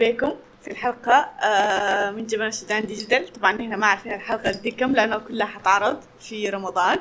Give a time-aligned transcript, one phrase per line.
[0.00, 1.12] بكم في الحلقة.
[1.12, 3.32] آه، من جبل السودان Digital.
[3.32, 6.98] طبعا هنا ما عارفين الحلقة دي كم لأنه كلها حتعرض في رمضان.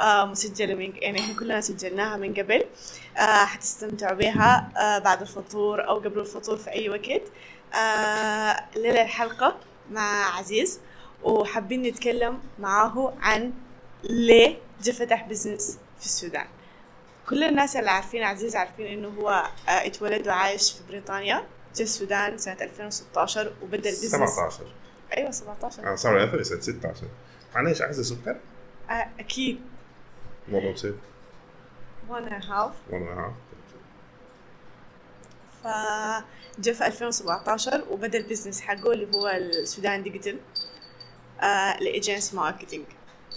[0.00, 2.64] آه، مسجلة من يعني إحنا كلنا سجلناها من قبل.
[3.16, 4.68] آه، حتستمتعوا بها
[5.04, 7.22] بعد الفطور أو قبل الفطور في أي وقت.
[8.76, 9.56] ليلة الحلقة
[9.90, 10.80] مع عزيز.
[11.22, 13.52] وحابين نتكلم معاه عن
[14.04, 16.46] ليه جا فتح business في السودان.
[17.28, 21.44] كل الناس اللي عارفين عزيز عارفين إنه هو اتولد وعايش في بريطانيا.
[21.76, 24.66] جا السودان سنة 2016 وبدأ ال business 17
[25.16, 27.06] أيوه 17 آه sorry أنا سنة 16
[27.54, 28.36] معليش عايزة سكر؟
[28.90, 29.60] آه، أكيد.
[30.52, 30.98] 1 2
[32.08, 32.72] one and a half.
[32.90, 33.32] 1 and a half.
[35.64, 40.38] فجا في 2017 وبدأ ال business حقه اللي هو السودان Digital
[41.40, 42.84] آه لإيجنسي ماركتينج.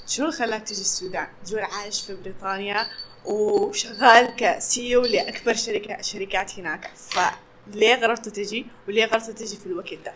[0.08, 2.86] شنو اللي خلاك تجي السودان؟ جول عايش في بريطانيا
[3.26, 6.92] وشغال كسيو لأكبر شركة شركات هناك.
[7.74, 10.14] فليه قررت تجي وليه قررت تجي في الوقت ده؟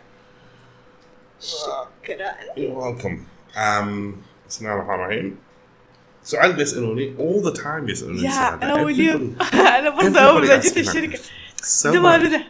[1.40, 2.30] شكرا.
[2.58, 3.24] ويلكم
[3.54, 4.14] um,
[4.48, 5.36] بسم الله الرحمن الرحيم
[6.24, 11.20] سؤال بيسألوني all the time بيسألوني يا وليد Everybody- أنا برضه أول ما جيت.
[11.64, 12.32] So ده ماله much.
[12.32, 12.44] ده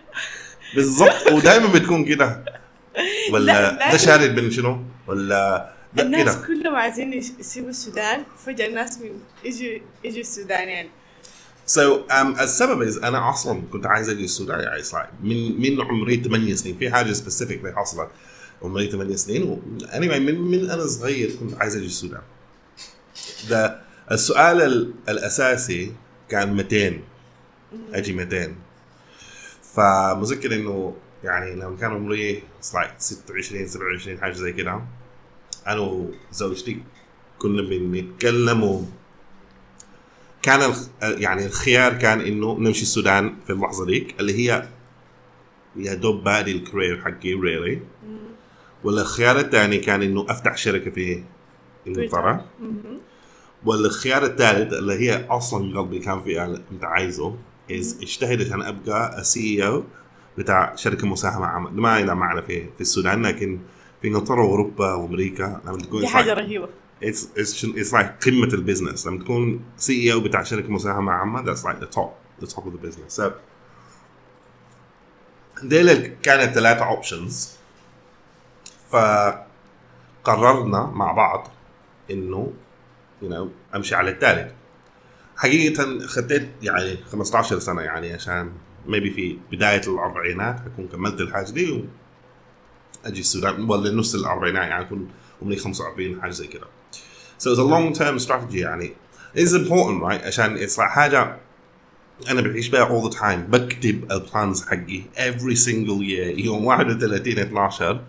[0.75, 1.33] بالضبط.
[1.33, 2.45] ودائما بتكون كده.
[3.33, 3.93] ولا لا، لا.
[3.93, 8.25] ده شارد بين شنو؟ ولا لا الناس كلهم عايزين يسيبوا السودان.
[8.47, 10.91] فجأة الناس من يجوا يجوا السودان يعني.
[11.67, 16.23] So um, السبب is أنا أصلا كنت عايز أجي السودان يعني صار من من عمري
[16.23, 16.79] 8 سنين.
[16.79, 18.09] في حاجة سبيسيفيك حصلت
[18.63, 19.59] عمري 8 سنين و
[19.93, 22.21] anyway من من أنا صغير كنت عايز أجي السودان.
[23.51, 23.81] ده
[24.13, 25.93] السؤال ال- الأساسي
[26.29, 27.01] كان 200
[27.95, 28.55] أجي 200
[29.75, 34.81] فمذكر إنه يعني لما كان عمري it's like 26 27 حاجة زي كده.
[35.67, 35.81] أنا
[36.31, 36.83] وزوجتي
[37.39, 38.87] كنا بنتكلم
[40.45, 44.69] كان الخ- يعني الخيار كان إنه نمشي السودان في اللحظة ديك اللي هي
[45.77, 47.81] يا دوب بادي ال career حقي really
[48.85, 51.23] ولا الخيار الثاني كان إنه أفتح شركة في
[51.87, 52.45] إنجلترا.
[52.61, 53.01] مهم.
[53.65, 57.37] ولا الخيار الثالث اللي هي أصلا قلبي كان في أنت عايزه
[57.71, 59.85] از اجتهد عشان أبقى ال CEO
[60.39, 63.59] بتاع شركة مساهمة عامه ما لها معنى في في السودان لكن
[64.03, 66.33] في إنجلترا وأوروبا وأمريكا لما تكون دي it's حاجة
[67.03, 71.55] it's it's like قمه ال business لما تكون CEO بتاع شركة مساهمة عامة.
[71.55, 72.11] Like the top
[72.45, 73.21] the top of the business.
[73.21, 73.23] So
[75.63, 77.57] ديل كانت ثلاثة options
[78.91, 81.51] فقررنا مع بعض
[82.11, 82.53] إنه
[83.23, 84.53] you know أمشي على الثالث
[85.37, 88.53] حقيقة خديت يعني 15 سنة يعني عشان
[88.87, 91.85] maybe في بداية الأربعينات أكون كملت الحاجة دي و
[93.05, 93.71] أجي السودان.
[93.71, 95.09] ولا نص الأربعينات يعني أكون
[95.43, 96.67] عمري 45 حاجة زي كده.
[97.39, 98.91] So it's a long term strategy يعني.
[99.37, 100.25] It's important right?
[100.27, 101.37] عشان it's like حاجة
[102.31, 103.51] أنا بعيش بها all the time.
[103.51, 106.39] بكتب ال plans حقي every single year.
[106.45, 108.01] يوم 31 12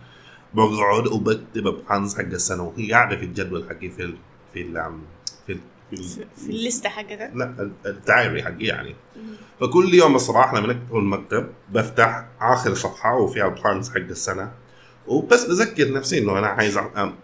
[0.53, 2.63] بقعد وبكتب ال plans حق السنة.
[2.63, 4.15] وهي قاعدة في الجدول حقي في ال
[4.53, 4.73] في ال
[5.47, 5.59] في ال
[5.97, 8.95] في, ال في الليستة حقتك لا ال- ال diary حقي يعني.
[9.61, 14.51] فكل يوم الصباح لما ندخل المكتب بفتح آخر صفحة وفيها ال plans حق السنة.
[15.07, 16.79] وبس بذكر نفسي إنه أنا عايز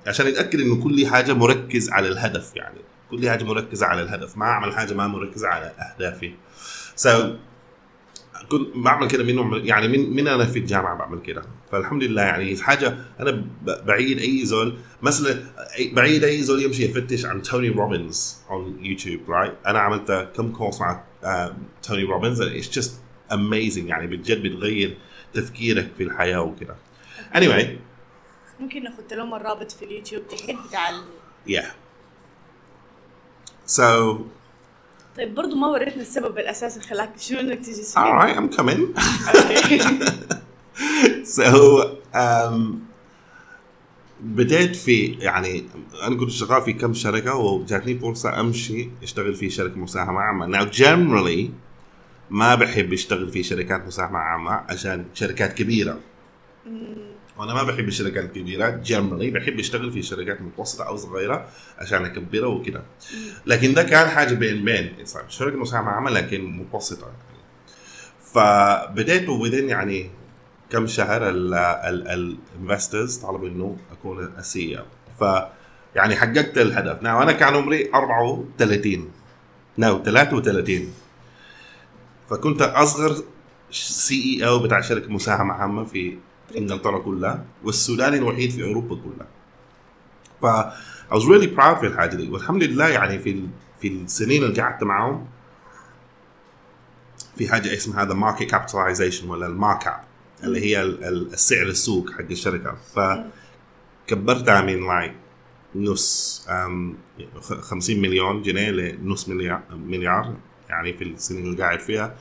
[0.07, 2.79] عشان اتاكد إنه كل حاجة مركز على الهدف يعني.
[3.11, 4.37] كل حاجة مركزة على الهدف.
[4.37, 6.33] ما أعمل حاجة ما مركزة على أهدافي.
[6.97, 7.09] So
[8.49, 11.41] كنت بعمل كده من يعني من من أنا في الجامعة بعمل كده.
[11.71, 14.77] فالحمد لله يعني حاجة أنا بعيد أي زول.
[15.01, 15.39] مثلا
[15.93, 20.81] بعيد أي زول يمشي يفتش عن توني روبنز on يوتيوب right أنا عملت كم كورس
[20.81, 21.03] مع
[21.83, 24.07] توني روبنز it's just amazing يعني.
[24.07, 24.97] بجد بتغير
[25.33, 26.75] تفكيرك في الحياة وكده.
[27.33, 27.65] Anyway.
[28.59, 31.03] ممكن ناخد لهم الرابط في اليوتيوب تحت بتاع ال...
[31.47, 31.67] yeah.
[33.67, 34.15] So.
[35.17, 38.57] طيب برضو ما وريتنا السبب الأساسي اللي خلاك شنو إنك تجي السودان all right I'm
[38.57, 38.81] coming.
[41.23, 41.43] So
[42.13, 42.79] um,
[44.21, 45.65] بديت في يعني
[46.03, 50.57] أنا كنت شغال في كم شركة وجاتني فرصة أمشي أشتغل في شركة مساهمة عامة.
[50.59, 51.49] Now generally
[52.29, 55.99] ما بحب أشتغل في شركات مساهمة عامة عشان شركات كبيرة.
[57.37, 61.47] وأنا ما بحب الشركات الكبيرة generally بحب اشتغل في شركات متوسطة أو صغيرة
[61.77, 62.83] عشان اكبرها وكده.
[63.45, 64.93] لكن ده كان حاجة بين بين
[65.27, 67.07] شركة مساهمة عامة لكن متوسطة.
[67.07, 67.41] يعني
[68.33, 70.09] فبديت within يعني
[70.69, 74.79] كم شهر ال investors طلبوا إنه أكون ال CEO
[75.19, 75.23] ف
[75.95, 77.03] يعني حققت الهدف.
[77.03, 79.11] now أنا كان عمري 34
[79.77, 80.93] now 33
[82.29, 83.15] فكنت أصغر
[83.71, 86.17] CEO بتاع شركة مساهمة عامة في
[86.57, 89.27] انجلترا كلها والسوداني الوحيد في أوروبا كلها.
[90.41, 90.45] ف
[91.11, 92.29] I was really proud في الحاجة دي.
[92.29, 93.43] والحمد لله يعني في
[93.81, 95.27] في السنين اللي قعدت معاهم
[97.37, 99.99] في حاجة اسمها هذا market capitalization ولا ال market cap
[100.43, 102.77] اللي هي ال- ال- السعر السوق حق الشركة.
[104.07, 105.13] فكبرتها من like
[105.75, 106.97] نص أم،
[107.41, 110.35] خ- 50 مليون جنيه لنص مليار مليار
[110.69, 112.15] يعني في السنين اللي قاعد فيها.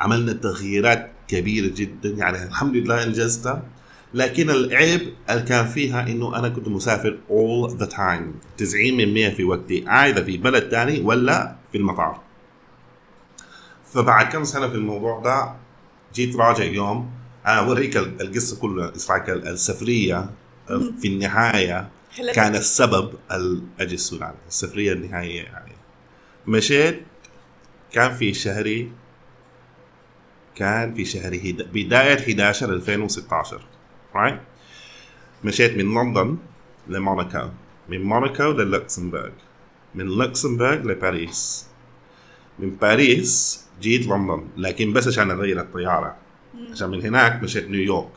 [0.00, 2.08] عملنا تغييرات كبيره جدا.
[2.08, 3.62] يعني الحمد لله انجزتها
[4.14, 8.22] لكن العيب اللي كان فيها إنه أنا كنت مسافر all the time.
[8.58, 9.84] 90% في وقتي.
[9.86, 12.20] either في بلد تاني ولا في المطار.
[13.92, 15.54] فبعد كم سنة في الموضوع ده
[16.14, 17.10] جيت راجع يوم
[17.46, 18.92] أنا أوريك ال- القصة كلها
[19.28, 20.30] ال- السفرية
[21.00, 21.88] في النهاية
[22.34, 25.72] كان السبب ال- أجي السودان السفرية النهائيه يعني.
[26.46, 27.02] مشيت
[27.92, 28.92] كان في شهري
[30.56, 33.60] كان في شهر هد- بداية 11 2016
[34.14, 34.34] right?
[35.44, 36.36] مشيت من لندن
[36.88, 37.48] لموناكو.
[37.88, 39.30] من موناكو للوكسمبورغ
[39.94, 41.66] من لوكسمبورغ لباريس.
[42.58, 44.46] من باريس جيت لندن.
[44.56, 46.16] لكن بس عشان أغير الطيارة.
[46.72, 48.08] عشان من هناك مشيت نيويورك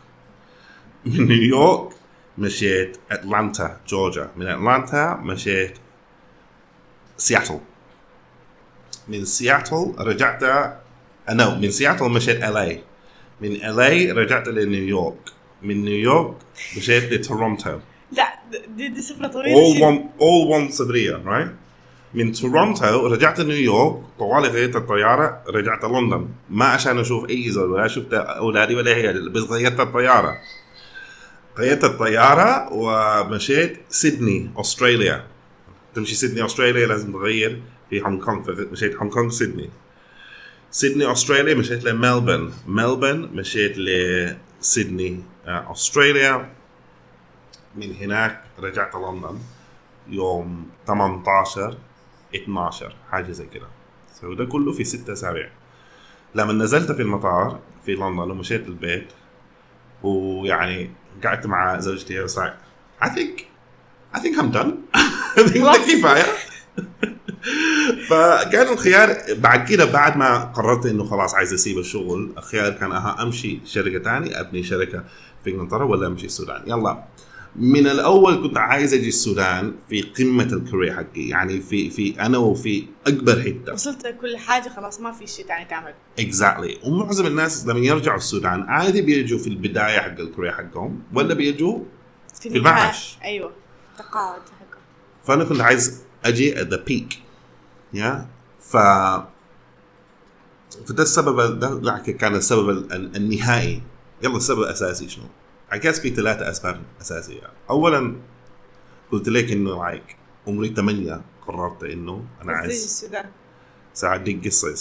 [1.06, 1.94] من نيويورك
[2.38, 4.32] مشيت أتلانتا جورجيا.
[4.36, 5.78] من أتلانتا مشيت
[7.18, 7.60] سياتل.
[9.08, 10.44] من سياتل رجعت
[11.30, 12.84] أنا من سياتل مشيت LA
[13.42, 15.18] من LA رجعت لنيويورك
[15.62, 16.36] من نيويورك
[16.78, 17.78] مشيت لتورونتو
[18.12, 18.40] لا
[18.78, 21.68] دي, دي سفرة طويلة all one all one سفرية right
[22.14, 26.28] من تورونتو رجعت نيويورك طوالي غيرت الطيارة رجعت لندن.
[26.50, 30.38] ما عشان أشوف أي زول ولا شفت أولادي ولا هي بس غيرت الطيارة.
[31.58, 35.24] غيرت الطيارة ومشيت سيدني أستراليا.
[35.96, 39.70] تمشي سيدني أستراليا لازم تغير في هونغ كونغ مشيت هونغ كونغ سيدني.
[40.72, 46.50] سيدني استراليا مشيت لملبن ملبن مشيت لسيدني آه، استراليا
[47.76, 49.40] من هناك رجعت لندن
[50.10, 51.78] يوم 18
[52.36, 53.68] 12 حاجة زي كده.
[54.22, 55.50] سو ده كله في ستة أسابيع.
[56.36, 59.08] لما نزلت في المطار في لندن ومشيت البيت
[60.04, 60.92] ويعني
[61.24, 62.28] قعدت مع زوجتي
[63.02, 63.42] I think
[64.14, 64.72] I think I'm done.
[65.38, 66.24] I think ده كفايه
[68.10, 73.24] فكان الخيار بعد كده بعد ما قررت إنه خلاص عايز أسيب الشغل الخيار كان أها
[73.24, 75.04] أمشي شركة ثانية أبني شركة
[75.44, 76.62] في إنجلترا ولا أمشي السودان.
[76.68, 77.04] يلا.
[77.56, 82.86] من الأول كنت عايز أجي السودان في قمة الكارير حقي يعني في في أنا وفي
[83.08, 83.74] أكبر حتة.
[83.74, 85.94] وصلت كل حاجة خلاص ما في شيء ثاني تعمل.
[86.20, 91.34] exactly ومعظم الناس لما يرجعوا السودان عادي بيجوا في البداية حق ال career حقهم ولا
[91.34, 91.80] بيجوا
[92.42, 92.60] في النهاية.
[92.60, 93.18] المعاش.
[93.24, 93.52] أيوه.
[93.98, 94.42] تقاعد.
[94.42, 94.80] حقه
[95.26, 97.27] فأنا كنت عايز أجي the peak.
[97.94, 98.28] yeah؟
[98.62, 98.78] ف
[100.88, 103.82] فده السبب ده كان السبب ال- النهائي.
[104.24, 105.24] يلا السبب الأساسي شنو؟
[105.74, 107.42] Guess في ثلاثة أسباب أساسية.
[107.70, 108.16] اولا
[109.12, 110.18] قلت لك إنه لايك
[110.48, 113.06] عمري ثمانية قررت إنه أنا عايز
[113.94, 114.76] ساعديك قصة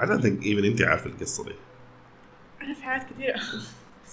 [0.00, 1.54] I don't think even أنت عارفة القصة دي.
[2.62, 3.40] أنا في حاجات كثيرة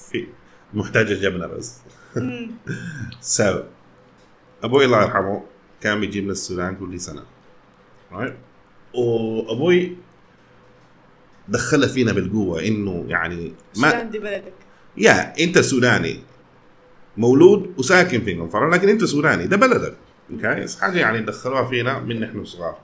[0.10, 0.28] في
[0.74, 1.78] محتاجة جبنة بس.
[3.38, 3.44] So
[4.64, 5.44] أبوي الله يرحمه
[5.82, 7.24] كان بيجيبنا السودان كل سنة.
[8.12, 8.34] Right?
[8.94, 9.98] وأبوي
[11.48, 14.54] دخلها فينا بالقوة إنه يعني ما السودان دي بلدك؟
[14.98, 16.20] yeah أنت سوداني.
[17.18, 19.48] مولود وساكن في انجلترا لكن أنت سوداني.
[19.48, 19.98] ده بلدك.
[20.32, 22.78] okay حاجة يعني دخلوها فينا من نحن صغار.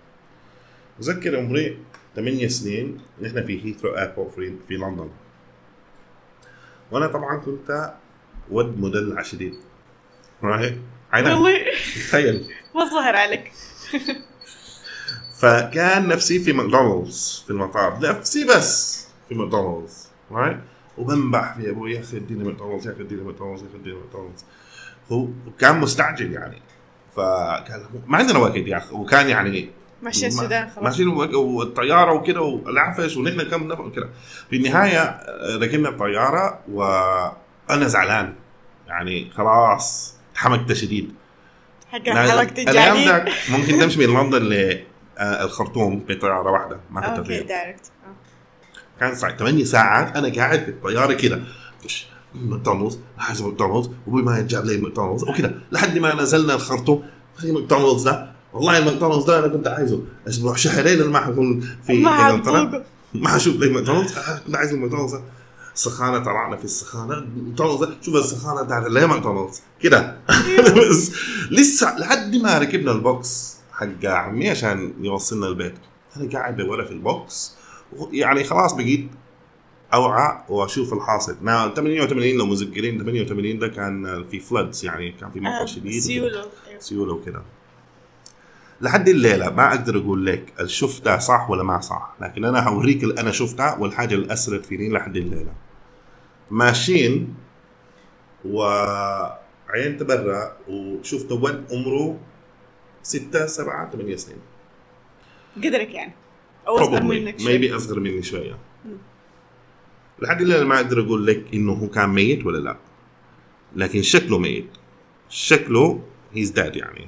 [1.00, 1.78] أذكر عمري
[2.16, 5.10] 8 سنين نحن في هيثرو airport في, في لندن.
[6.92, 7.94] وأنا طبعا كنت
[8.50, 9.56] ود مدلع شديد
[10.44, 10.74] right
[12.08, 12.48] تخيل.
[12.76, 13.52] ما ظهر عليك.
[15.42, 18.00] فكان نفسي في ماكدونالدز في المطار.
[18.02, 20.58] نفسي بس في ماكدونالدز right
[20.98, 24.46] وبنبح في أبوي يا أخي اديني ماكدونالدز يا أخي اديني ماكدونالدز يا أخي اديني ماكدونالدز.
[25.12, 26.62] هو وكان مستعجل يعني.
[27.16, 28.96] فكان ما عندنا وقت يا أخي.
[28.96, 29.70] وكان يعني
[30.02, 30.84] ماشي السودان خلاص.
[30.84, 34.10] ماشيين والطيارة وكده والعفش ونحن كم نفر وكده.
[34.50, 38.34] في النهاية آه، ركبنا الطيارة وأنا زعلان.
[38.88, 41.14] يعني خلاص تحمقت شديد.
[41.92, 44.82] حق حلقة ذاك ممكن تمشي من لندن
[45.20, 47.46] للخرطوم بطياره واحدة ما في okay تغيير.
[47.48, 47.92] direct
[49.00, 51.42] كان ساعة 8 ساعات أنا قاعد في الطيارة كده.
[52.36, 55.56] ماكدونالدز عايز ماكدونالدز وأبوي ما يجاب لي ماكدونالدز وكده.
[55.72, 57.04] لحد ما نزلنا الخرطوم
[57.38, 60.04] في ماكدونالدز ده والله الماكدونالدز ده أنا كنت عايزه.
[60.28, 62.84] أسبوع شهرين أنا ما حكون في ما إنجلترا.
[63.14, 64.18] ما حشوف لي ماكدونالدز.
[64.18, 65.14] آه، كنت عايز ماكدونالدز.
[65.14, 65.22] ده.
[65.74, 67.26] السخانه طلعنا في السخانة.
[67.38, 69.62] ماكدونالدز شوف السخانة بتاعت اللي هي ماكدونالدز.
[69.82, 70.18] كده.
[70.90, 71.12] بس
[71.52, 75.74] لسه لحد ما ركبنا البوكس حق عمي عشان يوصلنا البيت.
[76.18, 77.56] أنا قاعد ورا في البوكس
[78.12, 79.08] يعني خلاص بقيت
[79.94, 81.38] أوعى وأشوف الحاصل.
[81.42, 86.02] نعم 88 لو مذكرين 88 ده كان في floods يعني كان في مطر آه، شديد.
[86.70, 86.80] أيوة.
[86.80, 87.42] سيوله وكده.
[88.82, 90.54] لحد الليلة ما أقدر أقول لك
[91.06, 94.90] ده صح ولا ما صح لكن أنا هوريك اللي أنا شفتها والحاجة اللي أثرت فيني
[94.90, 95.54] لحد الليلة.
[96.52, 97.36] ماشيين
[98.46, 102.18] وعينت برا وشفت ولد عمره
[103.04, 104.38] ستة سبعة ثمانية سنين
[105.58, 106.14] قدرك يعني.
[106.68, 108.58] أو اصغر منك شوي maybe اصغر مني شوية.
[110.20, 112.78] لحد الآن ما أقدر أقول لك إنه هو كان ميت ولا لا.
[113.76, 114.68] لكن شكله ميت.
[115.30, 116.04] شكله
[116.34, 117.08] he's dead يعني.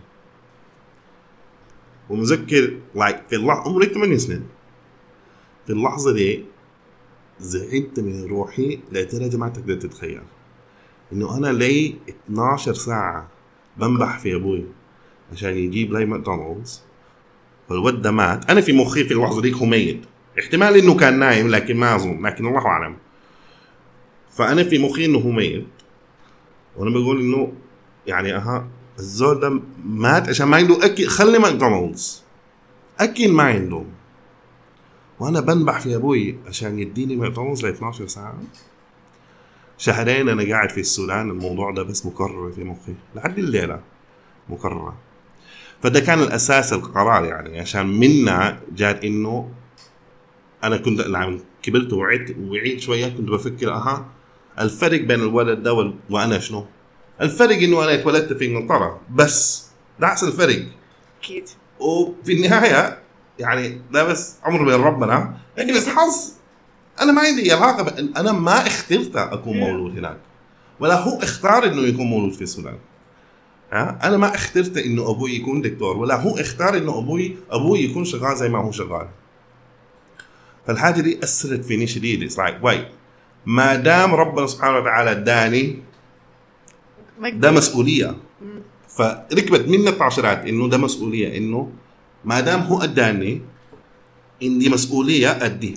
[2.10, 4.48] ومذكر like في اللحظه عمري 8 سنين.
[5.66, 6.46] في اللحظة دي
[7.40, 10.22] زعلت من روحي لدرجه ما تقدر تتخيل.
[11.14, 13.28] إنه أنا لي 12 ساعة
[13.78, 14.66] بنبح في أبوي.
[15.32, 16.82] عشان يجيب لي ماكدونالدز.
[17.70, 18.50] فالولد ده مات.
[18.50, 20.02] أنا في مخي في اللحظة ديك هو ميت.
[20.40, 22.26] احتمال إنه كان نايم لكن ما أظن.
[22.26, 22.98] لكن الله أعلم.
[24.32, 25.68] فأنا في مخي إنه هو ميت.
[26.78, 27.54] وأنا بقول إنه
[28.08, 28.68] يعني أها
[29.00, 31.08] الزول ده مات عشان ما عنده أكل.
[31.08, 32.24] خلي ماكدونالدز.
[33.00, 33.84] أكل ما عنده.
[35.20, 38.38] وأنا بنبح في أبوي عشان يديني ماكدونالدز ل 12 ساعة.
[39.78, 41.30] شهرين أنا قاعد في السودان.
[41.30, 43.82] الموضوع ده بس مكرر في مخي لحد الليلة.
[44.50, 44.96] مكررة.
[45.84, 49.50] فده كان الأساس القرار يعني عشان منا جات إنه
[50.64, 54.06] أنا كنت لما كبرت وعيت وعيت شوية كنت بفكر أها
[54.60, 56.66] الفرق بين الولد ده وال- وأنا شنو؟
[57.22, 59.68] الفرق إنه أنا اتولدت في إنجلترا بس
[60.02, 60.66] that's الفرق
[61.22, 61.50] أكيد.
[61.80, 63.00] وفي النهاية
[63.40, 66.32] يعني ده بس أمر بين ربنا لكن الحظ
[67.02, 70.18] أنا ما عندي علاقة أنا ما اخترت أكون مولود هناك
[70.80, 72.78] ولا هو اختار إنه يكون مولود في السودان.
[73.82, 78.38] أنا ما اخترت إنه أبوي يكون دكتور ولا هو اختار إنه أبوي أبوي يكون شغال
[78.38, 79.08] زي ما هو شغال.
[80.68, 82.88] فالحاجة دي أثرت فيني شديد it's like why
[83.46, 85.80] ما دام ربنا سبحانه وتعالى اداني
[87.34, 87.52] ده.
[87.52, 88.16] مسؤولية.
[88.88, 91.72] فركبت مني التعشيرات إنه ده مسؤولية إنه
[92.26, 93.42] ما دام هو أداني
[94.44, 95.76] عندي مسؤولية اديه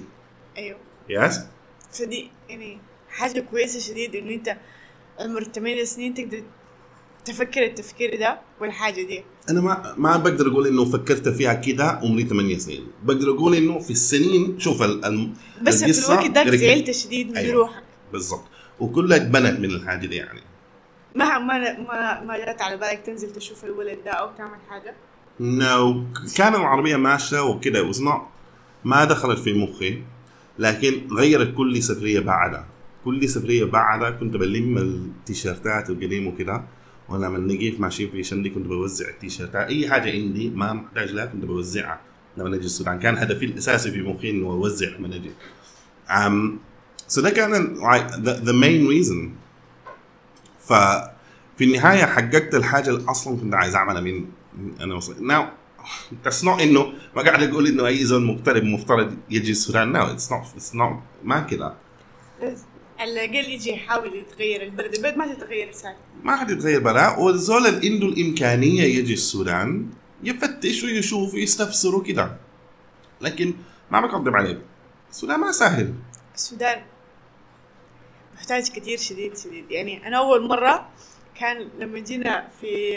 [0.57, 0.79] أيوه.
[1.09, 1.41] يس
[1.93, 2.79] فدي يعني
[3.11, 4.57] حاجة كويسة شديد انه أنت
[5.21, 6.43] عمر 8 سنين تقدر
[7.27, 9.23] تفكر التفكير ده والحاجة دي.
[9.51, 12.87] أنا ما ما بقدر أقول إنه فكرت فيها كده عمري 8 سنين.
[13.05, 15.31] بقدر أقول إنه في السنين شوف ال- ال-
[15.63, 16.57] بس في الوقت ده.
[16.57, 17.55] زعلت شديد من أيوة.
[17.55, 18.45] روحك بالضبط.
[18.81, 20.41] وكلها اتبنت من الحاجة دي يعني.
[21.15, 24.95] ما ما ما ما جات على بالك تنزل تشوف الولد ده أو تعمل حاجة؟
[25.41, 26.05] انه
[26.37, 28.21] كان العربية ماشية وكده not
[28.85, 30.03] ما دخلت في مخي
[30.59, 32.67] لكن غيرت كل سفرية بعدها.
[33.05, 36.65] كل سفرية بعدها كنت بلم التيشيرتات القديمة وكده.
[37.09, 41.27] وأنا لما نجي ماشيين في شندي كنت بوزع التيشيرتات أي حاجة عندي ما محتاج لها
[41.27, 42.01] كنت بوزعها.
[42.37, 42.99] لما نجي السودان.
[42.99, 45.31] كان هدفي الأساسي في مخي إنه أوزع لما نجي
[46.09, 46.59] um,
[47.15, 47.77] so ده كان
[48.45, 49.29] the main reason.
[50.61, 54.01] ففي النهاية حققت الحاجة اللي أصلا كنت عايز أعملها.
[54.01, 54.25] من
[54.81, 55.45] أنا وصلت؟ Now
[56.25, 59.93] that's not إنه ما قاعد أقول إنه أي زول مغترب مفترض يجي السودان.
[59.97, 60.93] No it's not it's not
[61.25, 61.75] ما كده.
[62.99, 64.95] على الاقل يجي يحاول يتغير البلد.
[64.95, 69.91] البلد ما تتغير ساعتها ما حد يتغير بلا والزول اللي عنده الإمكانية يجي السودان
[70.23, 72.37] يفتش ويشوف ويستفسر وكده.
[73.21, 73.55] لكن
[73.91, 74.59] ما بكذب عليك
[75.11, 75.95] السودان ما سهل.
[76.35, 76.83] السودان
[78.35, 79.71] محتاج كتير شديد شديد.
[79.71, 80.89] يعني أنا أول مرة
[81.35, 82.97] كان لما جينا في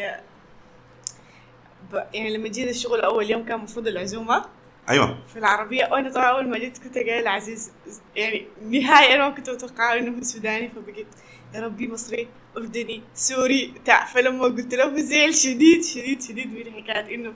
[1.91, 1.95] ب...
[2.13, 4.45] يعني لما جينا الشغل أول يوم كان المفروض العزومة.
[4.89, 5.17] أيوه.
[5.33, 5.89] في العربية.
[5.91, 7.71] وأنا طبعا أول ما جيت كنت قايل لعزيز
[8.15, 11.07] يعني نهائي أنا ما كنت متوقعة إنه هو سوداني فبقيت
[11.55, 12.27] يا ربي مصري
[12.57, 17.33] أردني سوري بتاع فلما قلت له زعل شديد شديد شديد من حكاية إنه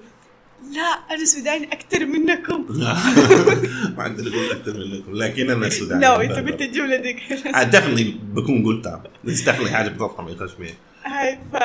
[0.72, 2.66] لا أنا سوداني أكتر منكم.
[3.98, 6.02] ما أقدر أقول أكثر منكم لكن أنا سوداني.
[6.02, 7.14] لا أنت قلت الجملة دي.
[7.72, 9.04] ديفنتلي بكون قلتها.
[9.24, 10.70] بس definitely حاجة بتطلع من خشمي
[11.06, 11.58] هاي ف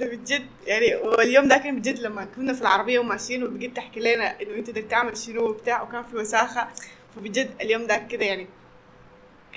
[0.00, 4.54] بجد يعني واليوم ده كان بجد لما كنا في العربية وماشيين وبقيت تحكي لنا إنه
[4.54, 6.68] أنت بدك تعمل شنو وبتاع وكان في وساخة
[7.16, 8.46] فبجد اليوم ده كده يعني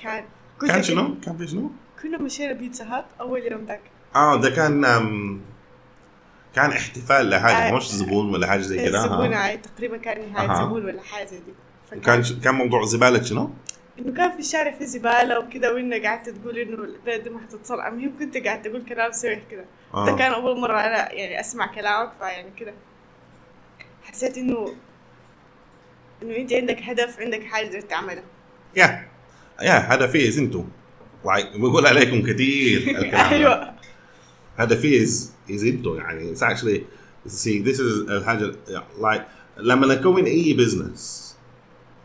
[0.02, 0.24] كان
[0.60, 1.70] كنت كان شنو؟ كان في شنو؟
[2.02, 3.80] كنا مشينا بيتزا هات أول يوم ذاك
[4.16, 4.82] آه ده كان
[6.54, 7.76] كان احتفال لحاجة آه.
[7.76, 9.54] مش زبون ولا حاجة زي كده الزبون آه.
[9.54, 10.64] تقريبا كان نهاية أها.
[10.64, 11.54] زبون ولا حاجة دي
[11.90, 13.50] فكان كان كان موضوع زبالة شنو؟
[13.98, 17.86] إنه كان في الشارع في زبالة وكده وإنك قعدت تقول إنه البلد دي ما حتتصلح
[17.86, 19.64] المهم كنت قاعد تقول كلام سوي كده.
[19.94, 20.16] ده آه.
[20.16, 22.74] كان أول مرة أنا يعني أسمع كلامك فيعني كده.
[24.02, 24.74] حسيت إنه
[26.22, 28.24] إنه أنت عندك هدف عندك حاجة بدك تعملها.
[28.76, 29.06] yeah
[29.62, 30.64] yeah هذا فيز أنتو.
[31.24, 33.42] like بقول عليكم كثير الكلام.
[33.42, 33.72] ده.
[34.56, 36.80] هذا فيز از أنتو يعني it's actually
[37.28, 38.52] see this is الحاجة
[39.00, 39.20] like
[39.58, 41.25] لما اكون أي بزنس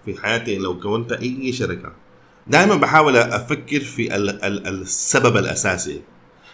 [0.05, 1.91] في حياتي لو كونت أي شركة.
[2.47, 6.01] دائما بحاول أفكر في ال ال السبب الأساسي.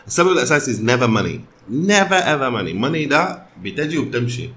[0.07, 1.39] السبب الأساسي is never money.
[1.69, 2.73] Never ever money.
[2.73, 4.49] Money ده بتجي وبتمشي.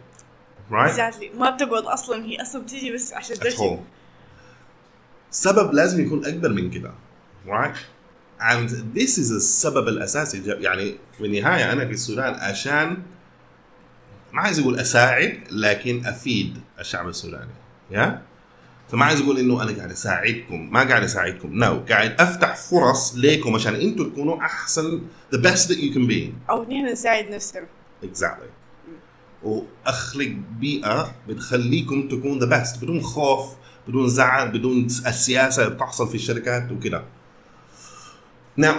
[0.70, 0.90] Right?
[0.90, 1.36] Exactly.
[1.38, 3.76] ما بتقعد أصلا هي أصلا بتيجي بس عشان تمشي.
[5.30, 6.92] السبب لازم يكون أكبر من كده.
[7.46, 7.76] Right?
[8.40, 10.42] And this is السبب الأساسي.
[10.46, 13.02] يعني في النهاية أنا في السودان عشان
[14.32, 17.50] ما عايز أقول أساعد لكن أفيد الشعب السوداني.
[17.90, 18.22] يا
[18.92, 21.48] فما عايز أقول إنه أنا قاعد أساعدكم ما قاعد أساعدكم.
[21.52, 21.90] نو no.
[21.90, 25.00] قاعد أفتح فرص ليكم عشان أنتم تكونوا أحسن
[25.34, 26.50] the best that you can be.
[26.50, 27.66] أو نحن نساعد نفسنا.
[28.04, 28.50] Exactly.
[29.42, 33.48] وأخلق بيئة بتخليكم تكون the best بدون خوف
[33.88, 37.04] بدون زعل بدون السياسة اللي بتحصل في الشركات وكده.
[38.60, 38.74] Now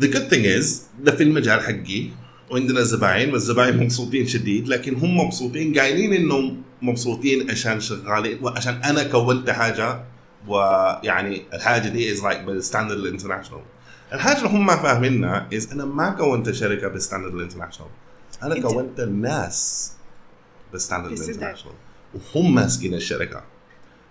[0.00, 0.66] the good thing is
[1.00, 2.08] ده في المجال حقي
[2.50, 9.02] وعندنا زباين والزباين مبسوطين شديد لكن هم مبسوطين قايلين إنهم مبسوطين عشان شغالين وعشان أنا
[9.02, 10.04] كونت حاجة
[10.48, 13.64] ويعني الحاجة دي is like بال standard ال international
[14.12, 17.90] الحاجة اللي هم ما فاهمينها is أنا ما كونت شركة بال standard ال international.
[18.42, 19.92] أنا كونت الناس
[20.72, 21.12] بال standard.
[21.12, 21.76] ال international.
[22.14, 23.42] وهم ماسكين الشركة.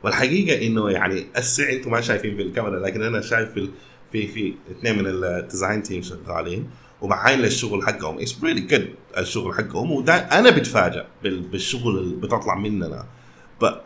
[0.03, 3.69] والحقيقة إنه يعني هسه أنتم ما شايفين في الكاميرا لكن أنا شايف في
[4.11, 6.69] في في اثنين من ال design team شغالين.
[7.01, 8.19] ومعاين للشغل حقهم.
[8.19, 9.91] it's really good الشغل حقهم.
[9.91, 13.05] ودا أنا بتفاجئ بال- بالشغل اللي بتطلع مننا.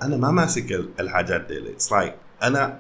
[0.02, 2.80] أنا ما ماسك ال- الحاجات دي it's like أنا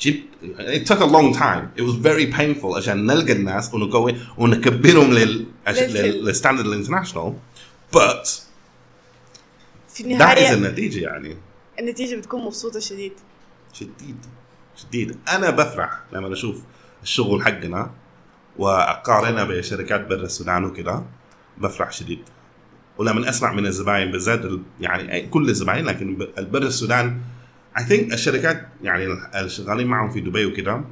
[0.00, 0.22] جبت
[0.58, 1.80] it took a long time.
[1.80, 7.34] It was very painful عشان نلقى الناس ونقوي ونكبرهم لل لل- لل standard ال international
[7.92, 8.28] but
[9.88, 11.36] في that is النهايه النتيجة يعني.
[11.78, 13.12] النتيجة بتكون مبسوطة شديد.
[13.72, 14.16] شديد.
[14.76, 15.16] شديد.
[15.28, 16.60] أنا بفرح لما أشوف
[17.02, 17.90] الشغل حقنا.
[18.58, 21.04] وأقارنها بشركات برا السودان وكذا
[21.58, 22.18] بفرح شديد.
[22.98, 27.20] ولما اسمع من الزباين بالذات ال- يعني كل الزباين لكن برا السودان
[27.78, 30.84] اي ثينك الشركات يعني اللي شغالين معهم في دبي وكذا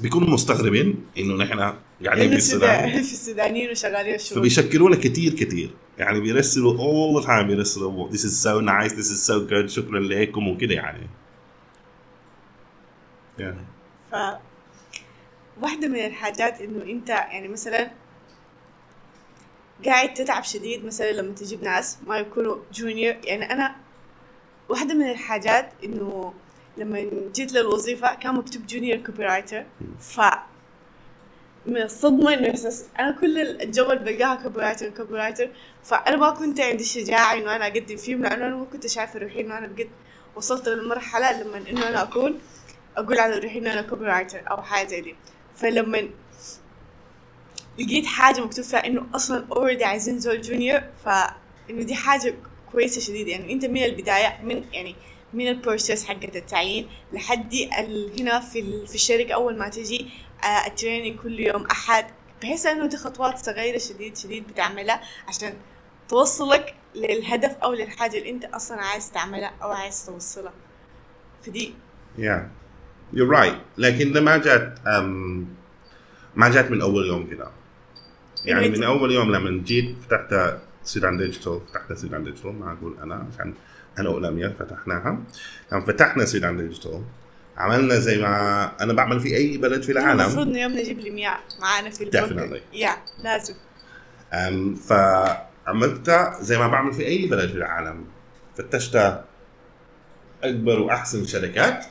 [0.00, 1.58] بيكونوا مستغربين إنه نحن
[2.04, 2.84] قاعدين إنه في السودان.
[2.88, 8.44] السودا- في السودانيين وشغالين الشغل فبيشكرونا كثير كثير يعني بيرسلوا the time بيرسلوا this is
[8.44, 11.06] so nice this is so good شكرا لكم وكذا يعني.
[13.38, 13.64] يعني.
[14.10, 14.14] ف
[15.62, 17.90] واحدة من الحاجات إنه أنت يعني مثلا
[19.84, 23.76] قاعد تتعب شديد مثلا لما تجيب ناس ما يكونوا جونيور يعني أنا
[24.68, 26.34] واحدة من الحاجات إنه
[26.76, 29.64] لما جيت للوظيفة كان مكتوب junior copywriter
[30.00, 30.20] ف
[31.66, 34.34] من الصدمة إنه إحساس أنا كل الجو اللي بلقاها
[34.96, 35.50] copywriter
[35.84, 39.40] فأنا ما كنت عندي الشجاعة إنه أنا أقدم فيهم لأنه أنا ما كنت شايفة روحي
[39.40, 39.88] إنه أنا بجد
[40.36, 42.40] وصلت للمرحلة لما إنه أنا أكون
[42.96, 45.16] أقول على روحي إنه أنا copywriter أو حاجة زي دي.
[45.60, 46.08] فلما
[47.78, 52.34] لقيت حاجة مكتوب فيها إنه أصلا already عايزين زول junior فإنه دي حاجة
[52.72, 54.96] كويسة شديد يعني أنت من البداية من يعني
[55.34, 57.54] من ال process حقت التعيين لحد
[58.20, 59.34] هنا في في الشركة.
[59.34, 60.10] أول ما تجي
[60.44, 62.06] آه ال training كل يوم أحد
[62.42, 65.54] بحيث إنه دي خطوات صغيرة شديد شديد بتعملها عشان
[66.08, 70.52] توصلك للهدف أو للحاجة اللي أنت أصلا عايز تعملها أو عايز توصلها.
[71.42, 71.74] فدي
[72.18, 72.59] yeah.
[73.14, 73.54] You're right.
[73.78, 74.78] لكن ده ما جات
[76.36, 77.48] ما جات من اول يوم كده
[78.44, 83.26] يعني من اول يوم لما جيت فتحت سودان ديجيتال فتحنا سودان ديجيتال ما أقول أنا
[83.34, 83.54] عشان
[83.98, 85.18] أنا ولميا فتحناها
[85.72, 87.02] لما فتحنا سودان ديجيتال
[87.56, 91.40] عملنا زي ما أنا بعمل في اي بلد في المفروض العالم انه يوم نجيب لمياء
[91.60, 92.76] معانا في Definitely.
[92.76, 93.54] yeah لازم
[94.74, 98.04] فعملت زي ما بعمل في اي بلد في العالم
[98.56, 99.20] فتشت
[100.42, 101.84] أكبر وأحسن شركات.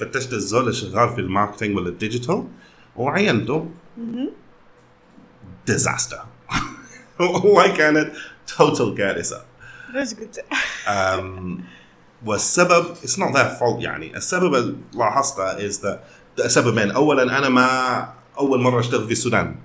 [0.00, 2.44] فتشت الزول اللي شغال في ال marketing ولا ال digital
[2.96, 3.70] وعينته.
[5.66, 6.20] disaster
[7.20, 8.12] والله كانت
[8.56, 9.44] total كارثة.
[9.94, 10.44] ليش قلت.
[12.26, 14.16] والسبب it's not their fault يعني.
[14.16, 19.56] السبب اللي لاحظته is that سببين اولا أنا ما أول مرة أشتغل في السودان.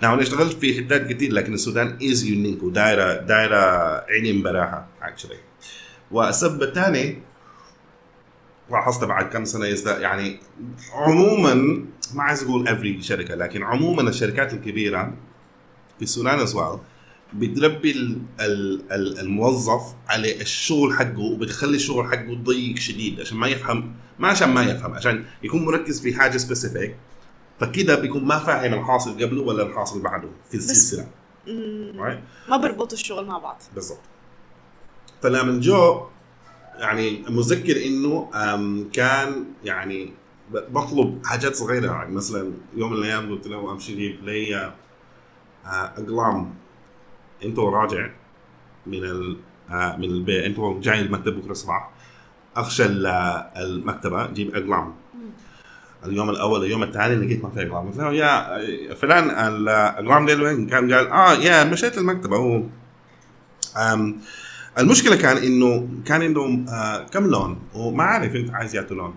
[0.00, 3.56] نعم أنا اشتغلت في حتات كتير لكن السودان is unique ودايرة دايرة
[4.08, 5.36] عيني مبراها actually.
[6.14, 7.18] والسبب الثاني
[8.70, 10.40] لاحظت بعد كم سنة that يعني
[10.92, 11.54] عموما
[12.14, 15.14] ما عايز أقول every شركة لكن عموما الشركات الكبيرة
[15.98, 16.78] في السودان well
[17.34, 23.46] بتربي ال- ال- ال- الموظف على الشغل حقه وبتخلي الشغل حقه ضيق شديد عشان ما
[23.48, 26.96] يفهم ما عشان ما يفهم عشان يكون مركز في حاجة سبيسيفيك
[27.60, 31.06] فكده بيكون ما فاهم الحاصل قبله ولا الحاصل بعده في السلسلة.
[31.94, 32.50] right?
[32.50, 33.62] ما بيربطوا الشغل مع بعض.
[33.74, 33.98] بالضبط.
[35.24, 36.06] فلما جو
[36.78, 38.30] يعني متذكر إنه
[38.92, 40.12] كان يعني
[40.52, 44.74] بطلب حاجات صغيرة يعني مثلا يوم من الأيام قلت له أمشي جيب لي آه،
[45.98, 46.54] أقلام.
[47.44, 48.10] أنت راجع
[48.86, 49.36] من ال
[49.70, 51.90] آه، من البيت أنت جاي المكتب بكرة الصباح.
[52.56, 53.06] اخشى ال-
[53.56, 54.94] المكتبة جيب أقلام.
[56.04, 57.86] اليوم الأول اليوم الثاني لقيت ما في أقلام.
[57.88, 62.36] قلت له يا فلان الاقلام دي وين؟ كان قال آه يا مشيت المكتبة.
[62.36, 62.62] هو
[64.78, 69.14] المشكلة كان انه كان عندهم آه كم لون؟ وما عارف إنت عايز يعطوا لون.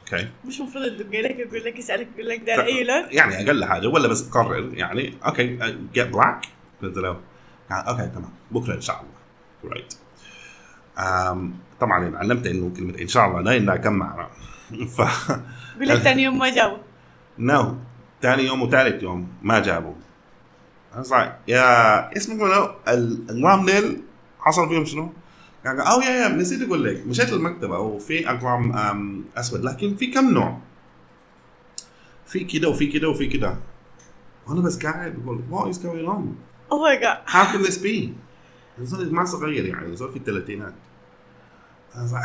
[0.00, 0.28] أوكي.
[0.44, 3.86] مش المفروض تدق لك يقول لك يسألك يقول لك دار أي لون؟ يعني أقل حاجة
[3.88, 5.58] ولا بس تقرر يعني okay
[5.94, 6.46] جيت black
[6.82, 7.20] قلت له
[7.70, 8.30] قال okay تمام.
[8.50, 9.16] بكرة إن شاء الله.
[9.74, 9.94] right
[11.80, 14.28] طبعا يعني علمت إنه كلمة إن شاء الله لا كم معنى.
[14.96, 15.00] ف
[15.80, 16.78] لك ثاني يوم ما جابوا.
[17.38, 17.76] no
[18.22, 19.94] ثاني يوم وثالث يوم ما جابوا.
[21.02, 24.02] صار يا اسمك منو النظام ديل
[24.40, 25.12] حصل فيهم شنو؟
[25.66, 30.06] قال أو يا يا نسيت أقول لك مشيت المكتبه وفي اقلام أم، أسود لكن في
[30.06, 30.58] كم نوع؟
[32.26, 33.56] في كده وفي كده وفي كده
[34.46, 36.22] وأنا بس قاعد بقول what is going on؟
[36.72, 38.08] اوه ماي جاد how can this be؟
[38.78, 40.74] الزول ما صغير يعني الزول في الثلاثينات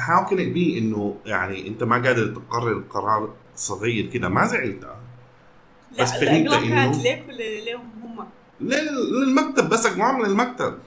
[0.08, 4.88] how can it be إنه يعني أنت ما قادر تقرر قرار صغير كده ما زعلت
[6.00, 8.26] بس فهمت الاقلام كانت ليك ولا ليهم هم؟
[8.62, 10.78] لل- للمكتب بس اقلام للمكتب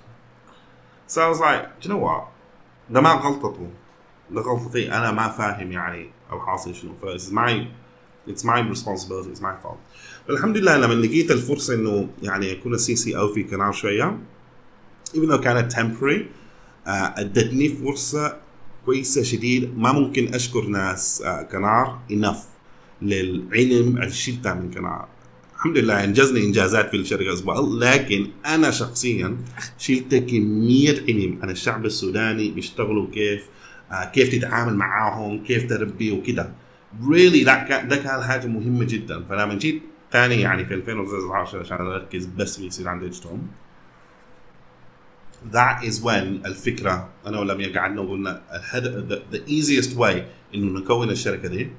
[1.09, 2.23] so I was like you know what
[2.91, 3.71] ده ما غلطته
[4.31, 7.53] ده غلطتي أنا ما فاهم يعني الحاصل شنو ف it's my
[8.31, 9.79] it's my responsibility it's my fault.
[10.31, 14.19] الحمد لله لما لقيت الفرصة إنه يعني اكون السي سي أو في قناه شوية
[15.17, 16.21] even though كانت temporary
[16.89, 18.37] آه، أدتني فرصة
[18.85, 19.79] كويسة شديد.
[19.79, 22.45] ما ممكن أشكر ناس آه، كنار enough
[23.03, 25.09] للعلم اللي شلتها من كنار
[25.65, 29.37] الحمد لله أنجزني إنجازات في الشركة أسبوع لكن أنا شخصيا
[29.79, 31.39] شلت كمية علم.
[31.43, 33.43] عن الشعب السوداني بيشتغلوا كيف
[33.93, 36.53] آه، كيف تتعامل معاهم كيف تربي وكده.
[37.03, 39.25] Really ده كان حاجة مهمة جدا.
[39.29, 43.39] فلما جيت ثاني يعني في 2019 عشان أركز بس في سودان ديجيتال
[45.53, 50.17] that is when الفكرة أنا ولم قعدنا وقلنا الهدف the, the easiest way
[50.55, 51.71] إنه نكون الشركة دي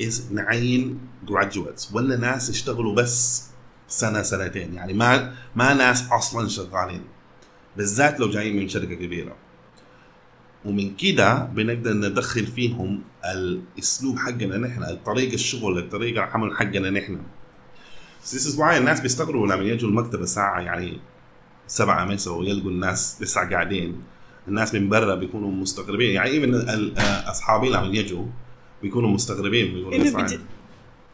[0.00, 1.94] is نعين graduates.
[1.94, 3.46] ولا ناس يشتغلوا بس
[3.88, 4.74] سنة سنتين.
[4.74, 7.02] يعني ما ما ناس أصلا شغالين.
[7.76, 9.36] بالذات لو جايين من شركة كبيرة.
[10.64, 17.18] ومن كده بنقدر ندخل فيهم الأسلوب حقنا نحن الطريقة الشغل الطريقة العمل حقنا نحن.
[18.24, 21.00] This is why الناس بيستغربوا لما يجوا المكتب الساعة يعني
[21.66, 24.02] سبعة مسا ويلقوا الناس لسه قاعدين.
[24.48, 26.10] الناس من برا بيكونوا مستغربين.
[26.14, 26.54] يعني even
[27.26, 28.26] أصحابي لما يجوا
[28.82, 30.38] بيكونوا مستغربين بيقولوا بيجي-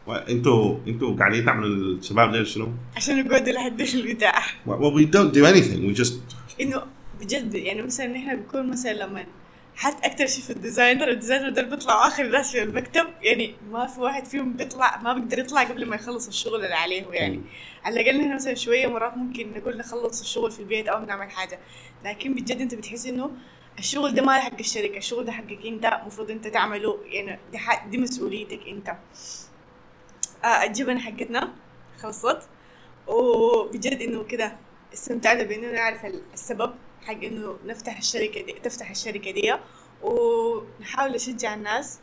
[0.08, 4.42] أنتوا أنتوا قاعدين تعملوا الشباب ديل شنو؟ عشان يقعدوا لحد البتاع.
[4.66, 5.90] Well we don't do anything.
[5.94, 6.12] We just
[6.60, 6.82] إنه
[7.20, 9.26] بجد يعني مثلا نحن بيكون مثلا لما
[9.76, 13.06] حتى أكثر شيء في ال designer ال designer ده بيطلعوا آخر ناس في المكتب.
[13.22, 17.04] يعني ما في واحد فيهم بيطلع ما بيقدر يطلع قبل ما يخلص الشغل اللي عليه
[17.10, 17.40] يعني.
[17.84, 21.58] على الأقل نحن مثلا شوية مرات ممكن نقول نخلص الشغل في البيت أو نعمل حاجة.
[22.04, 23.30] لكن بجد أنت بتحس إنه
[23.78, 27.58] الشغل ده ما حق الشركة الشغل ده حقك انت المفروض انت تعمله يعني دي,
[27.90, 28.88] دي مسؤوليتك انت.
[30.44, 31.52] آه الجبن حقتنا
[32.02, 32.38] خلصت.
[33.06, 34.56] وبجد انه كده
[34.92, 36.74] استمتعنا بانه نعرف ال- السبب
[37.06, 39.54] حق إنه نفتح الشركة دي تفتح الشركة دي.
[40.02, 41.98] ونحاول نشجع الناس.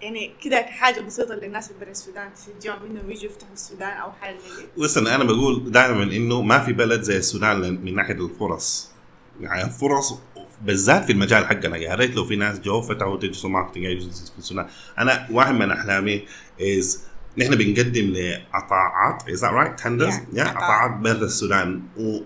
[0.00, 4.38] يعني كده حاجة بسيطة للناس اللي برا السودان تشجعهم إنهم يجوا يفتحوا السودان أو حاجة
[4.38, 4.66] زي
[5.14, 8.93] أنا بقول دائما إنه ما في بلد زي السودان من ناحية الفرص.
[9.40, 10.18] يعني الفرص
[10.62, 11.76] بالذات في المجال حقنا.
[11.76, 14.66] يا ريت لو في ناس جو فتحوا digital marketing agencies في السودان.
[14.98, 16.24] أنا واحد من أحلامي
[16.60, 17.00] as
[17.38, 19.82] نحن بنقدم لقطاعات right?
[19.82, 20.52] Tenders Yeah, yeah, قطاع.
[20.52, 21.82] قطاعات برا السودان.
[21.96, 22.20] و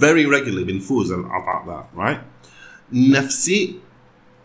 [0.00, 2.18] very regularly بنفوز العطاء ده right
[2.92, 3.78] نفسي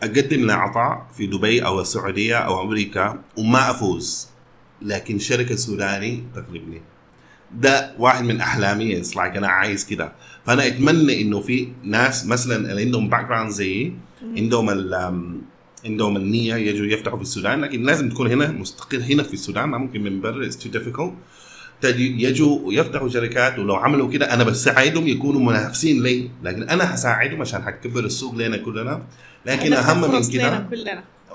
[0.04, 4.28] أقدم لعطاء في دبي أو السعودية أو أمريكا وما أفوز
[4.82, 6.82] لكن شركة سوداني تغلبني
[7.52, 8.98] ده واحد من أحلامي.
[8.98, 10.12] it's like أنا عايز كده.
[10.46, 13.94] فأنا أتمنى إنه في ناس مثلا اللي عندهم background زيي
[14.38, 14.70] عندهم
[15.86, 17.62] عندهم النية يجوا يفتحوا في السودان.
[17.62, 19.70] لكن لازم تكون هنا مستقر هنا في السودان.
[19.70, 20.46] ما ممكن من برا.
[20.46, 20.70] it's to
[21.82, 23.60] تجي- يجوا ويفتحوا شركات.
[23.60, 26.30] ولو عملوا كده أنا بساعدهم يكونوا منافسين لي.
[26.44, 29.04] لكن أنا هساعدهم عشان هكبر السوق لنا كلنا.
[29.46, 30.68] لكن أهم من كده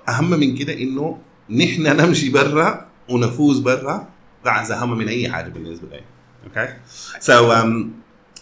[0.08, 1.18] أهم من كده إنه
[1.50, 4.08] نحن نمشي برا ونفوز برا.
[4.44, 6.02] ده اهم من أي حاجة بالنسبة لي.
[6.46, 6.74] okay
[7.20, 7.52] so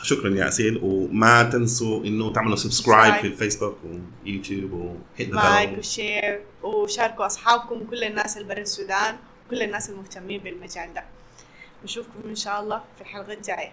[0.03, 3.21] شكرا يا أسيل وما تنسوا إنه تعملوا subscribe subscribe.
[3.21, 3.77] في الفيسبوك
[4.25, 9.17] ويوتيوب و hit like و share وشاركوا أصحابكم كل الناس اللي برا السودان
[9.51, 11.05] كل الناس المهتمين بالمجال ده.
[11.85, 13.73] نشوفكم إن شاء الله في الحلقة الجاية.